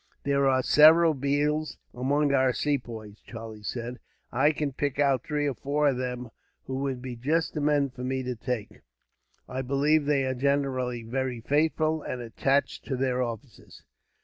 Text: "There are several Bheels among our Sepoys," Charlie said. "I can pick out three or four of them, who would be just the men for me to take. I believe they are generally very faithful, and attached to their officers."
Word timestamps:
"There 0.23 0.49
are 0.49 0.63
several 0.63 1.13
Bheels 1.13 1.77
among 1.93 2.33
our 2.33 2.53
Sepoys," 2.53 3.19
Charlie 3.21 3.61
said. 3.61 3.99
"I 4.31 4.51
can 4.51 4.73
pick 4.73 4.97
out 4.97 5.23
three 5.23 5.45
or 5.45 5.53
four 5.53 5.89
of 5.89 5.97
them, 5.99 6.31
who 6.63 6.77
would 6.79 7.03
be 7.03 7.15
just 7.15 7.53
the 7.53 7.61
men 7.61 7.91
for 7.91 8.03
me 8.03 8.23
to 8.23 8.35
take. 8.35 8.81
I 9.47 9.61
believe 9.61 10.05
they 10.05 10.25
are 10.25 10.33
generally 10.33 11.03
very 11.03 11.39
faithful, 11.39 12.01
and 12.01 12.19
attached 12.19 12.83
to 12.85 12.95
their 12.97 13.21
officers." 13.21 13.83